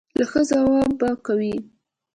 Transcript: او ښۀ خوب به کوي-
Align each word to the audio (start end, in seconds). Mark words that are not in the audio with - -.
او 0.19 0.23
ښۀ 0.49 0.59
خوب 0.67 0.91
به 0.99 1.09
کوي- 1.25 1.55